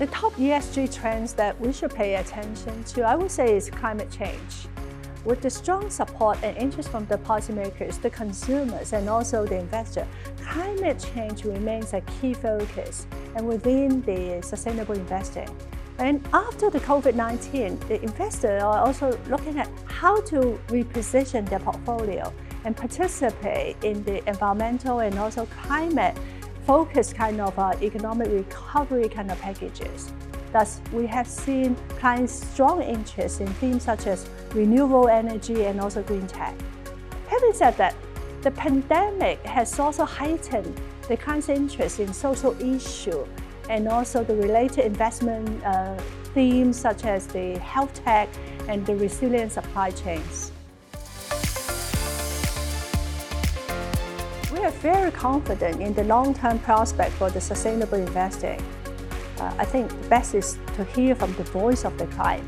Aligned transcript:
The 0.00 0.06
top 0.06 0.32
ESG 0.36 0.94
trends 0.94 1.34
that 1.34 1.60
we 1.60 1.74
should 1.74 1.94
pay 1.94 2.14
attention 2.14 2.84
to, 2.84 3.02
I 3.02 3.16
would 3.16 3.30
say, 3.30 3.54
is 3.54 3.68
climate 3.68 4.10
change. 4.10 4.66
With 5.26 5.42
the 5.42 5.50
strong 5.50 5.90
support 5.90 6.38
and 6.42 6.56
interest 6.56 6.88
from 6.88 7.04
the 7.04 7.18
policymakers, 7.18 8.00
the 8.00 8.08
consumers, 8.08 8.94
and 8.94 9.10
also 9.10 9.44
the 9.44 9.58
investor, 9.58 10.08
climate 10.40 11.06
change 11.14 11.44
remains 11.44 11.92
a 11.92 12.00
key 12.00 12.32
focus 12.32 13.06
and 13.36 13.46
within 13.46 14.00
the 14.00 14.40
sustainable 14.40 14.94
investing. 14.94 15.54
And 15.98 16.26
after 16.32 16.70
the 16.70 16.80
COVID-19, 16.80 17.86
the 17.86 18.02
investors 18.02 18.62
are 18.62 18.78
also 18.78 19.20
looking 19.28 19.58
at 19.58 19.68
how 19.84 20.22
to 20.22 20.58
reposition 20.68 21.46
their 21.46 21.58
portfolio 21.58 22.32
and 22.64 22.74
participate 22.74 23.76
in 23.84 24.02
the 24.04 24.26
environmental 24.26 25.00
and 25.00 25.18
also 25.18 25.44
climate 25.44 26.16
focused 26.70 27.16
kind 27.16 27.40
of 27.40 27.58
uh, 27.58 27.74
economic 27.82 28.28
recovery 28.30 29.08
kind 29.08 29.28
of 29.28 29.40
packages. 29.40 30.12
Thus, 30.52 30.80
we 30.92 31.04
have 31.04 31.26
seen 31.26 31.74
clients' 31.98 32.32
strong 32.32 32.80
interest 32.80 33.40
in 33.40 33.48
themes 33.54 33.82
such 33.82 34.06
as 34.06 34.28
renewable 34.54 35.08
energy 35.08 35.64
and 35.64 35.80
also 35.80 36.00
green 36.04 36.28
tech. 36.28 36.54
Having 37.26 37.54
said 37.54 37.76
that, 37.78 37.96
the 38.42 38.52
pandemic 38.52 39.42
has 39.42 39.80
also 39.80 40.04
heightened 40.04 40.80
the 41.08 41.16
clients' 41.16 41.48
interest 41.48 41.98
in 41.98 42.12
social 42.12 42.54
issue 42.62 43.26
and 43.68 43.88
also 43.88 44.22
the 44.22 44.36
related 44.36 44.84
investment 44.84 45.48
uh, 45.64 46.00
themes 46.34 46.76
such 46.78 47.04
as 47.04 47.26
the 47.26 47.58
health 47.58 47.92
tech 48.04 48.28
and 48.68 48.86
the 48.86 48.94
resilient 48.94 49.50
supply 49.50 49.90
chains. 49.90 50.52
We 54.60 54.66
are 54.66 54.70
very 54.72 55.10
confident 55.10 55.80
in 55.80 55.94
the 55.94 56.04
long-term 56.04 56.58
prospect 56.58 57.12
for 57.12 57.30
the 57.30 57.40
sustainable 57.40 57.96
investing. 57.96 58.60
Uh, 59.38 59.54
I 59.56 59.64
think 59.64 59.88
the 59.88 60.08
best 60.08 60.34
is 60.34 60.58
to 60.74 60.84
hear 60.84 61.14
from 61.14 61.32
the 61.36 61.44
voice 61.44 61.86
of 61.86 61.96
the 61.96 62.04
client. 62.08 62.44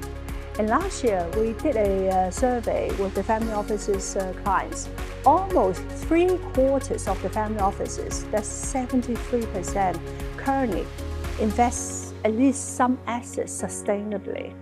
And 0.59 0.69
last 0.69 1.03
year, 1.03 1.27
we 1.39 1.55
did 1.55 1.75
a 1.77 2.11
uh, 2.11 2.31
survey 2.31 2.91
with 2.99 3.15
the 3.15 3.23
family 3.23 3.55
offices 3.55 4.15
uh, 4.15 4.35
clients. 4.45 4.91
Almost 5.25 5.81
three 6.07 6.37
quarters 6.53 7.09
of 7.09 7.17
the 7.23 7.31
family 7.31 7.61
offices, 7.61 8.25
that's 8.25 8.47
73%, 8.47 9.99
currently 10.37 10.87
invest 11.41 12.13
at 12.27 12.35
least 12.35 12.77
some 12.77 12.99
assets 13.07 13.63
sustainably. 13.63 14.53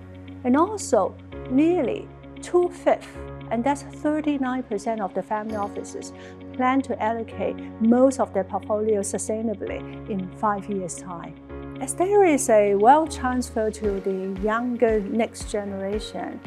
And 0.45 0.57
also, 0.57 1.17
nearly 1.51 2.07
two-fifths, 2.43 3.09
and 3.51 3.63
that's 3.65 3.83
39% 3.83 5.01
of 5.01 5.15
the 5.15 5.23
family 5.23 5.57
offices, 5.57 6.13
plan 6.53 6.81
to 6.83 7.03
allocate 7.03 7.57
most 7.81 8.21
of 8.21 8.33
their 8.33 8.45
portfolio 8.45 9.01
sustainably 9.01 9.81
in 10.11 10.29
five 10.37 10.69
years' 10.69 10.97
time. 10.97 11.35
As 11.81 11.95
there 11.95 12.25
is 12.25 12.51
a 12.51 12.75
wealth 12.75 13.17
transfer 13.17 13.71
to 13.71 14.01
the 14.01 14.41
younger 14.43 15.01
next 15.01 15.51
generation, 15.51 16.39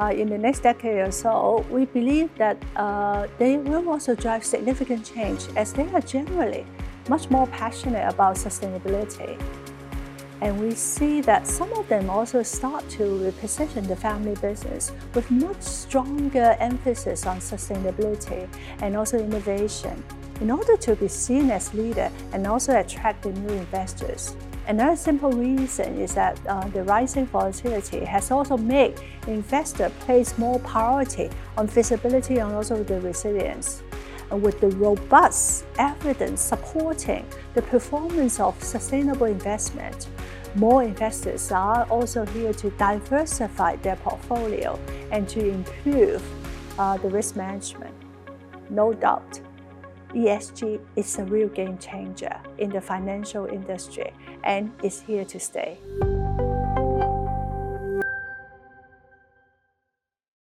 uh, 0.00 0.06
in 0.06 0.28
the 0.28 0.36
next 0.36 0.60
decade 0.60 0.98
or 0.98 1.10
so, 1.10 1.64
we 1.70 1.84
believe 1.86 2.28
that 2.36 2.56
uh, 2.76 3.26
they 3.38 3.56
will 3.56 3.88
also 3.88 4.14
drive 4.14 4.44
significant 4.44 5.04
change 5.04 5.46
as 5.56 5.72
they 5.72 5.86
are 5.94 6.00
generally 6.00 6.66
much 7.08 7.30
more 7.30 7.46
passionate 7.48 8.06
about 8.08 8.36
sustainability. 8.36 9.38
And 10.44 10.60
we 10.60 10.74
see 10.74 11.22
that 11.22 11.46
some 11.46 11.72
of 11.72 11.88
them 11.88 12.10
also 12.10 12.42
start 12.42 12.86
to 12.90 13.02
reposition 13.02 13.88
the 13.88 13.96
family 13.96 14.34
business 14.42 14.92
with 15.14 15.30
much 15.30 15.62
stronger 15.62 16.54
emphasis 16.60 17.24
on 17.24 17.38
sustainability 17.38 18.46
and 18.82 18.94
also 18.94 19.18
innovation 19.18 20.04
in 20.42 20.50
order 20.50 20.76
to 20.76 20.96
be 20.96 21.08
seen 21.08 21.50
as 21.50 21.72
leader 21.72 22.10
and 22.34 22.46
also 22.46 22.78
attract 22.78 23.22
the 23.22 23.32
new 23.32 23.54
investors. 23.54 24.36
Another 24.66 24.96
simple 24.96 25.32
reason 25.32 25.98
is 25.98 26.14
that 26.14 26.38
uh, 26.46 26.68
the 26.68 26.82
rising 26.82 27.24
volatility 27.24 28.04
has 28.04 28.30
also 28.30 28.58
made 28.58 29.00
investors 29.26 29.92
place 30.00 30.36
more 30.36 30.58
priority 30.60 31.30
on 31.56 31.66
visibility 31.68 32.36
and 32.36 32.52
also 32.52 32.84
the 32.84 33.00
resilience. 33.00 33.82
With 34.34 34.60
the 34.60 34.68
robust 34.70 35.64
evidence 35.78 36.40
supporting 36.40 37.24
the 37.54 37.62
performance 37.62 38.40
of 38.40 38.60
sustainable 38.62 39.26
investment, 39.26 40.08
more 40.56 40.82
investors 40.82 41.52
are 41.52 41.84
also 41.84 42.24
here 42.26 42.52
to 42.54 42.70
diversify 42.70 43.76
their 43.76 43.96
portfolio 43.96 44.78
and 45.12 45.28
to 45.28 45.48
improve 45.48 46.22
uh, 46.78 46.96
the 46.96 47.08
risk 47.08 47.36
management. 47.36 47.94
No 48.70 48.92
doubt, 48.92 49.40
ESG 50.14 50.80
is 50.96 51.18
a 51.18 51.24
real 51.24 51.48
game 51.48 51.78
changer 51.78 52.36
in 52.58 52.70
the 52.70 52.80
financial 52.80 53.46
industry 53.46 54.12
and 54.42 54.72
is 54.82 55.00
here 55.00 55.24
to 55.24 55.38
stay. 55.38 55.78